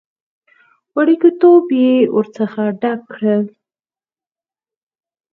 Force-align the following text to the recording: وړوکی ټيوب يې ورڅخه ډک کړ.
وړوکی 0.95 1.29
ټيوب 1.39 1.65
يې 1.81 1.93
ورڅخه 2.15 2.65
ډک 2.81 2.99
کړ. 3.13 3.25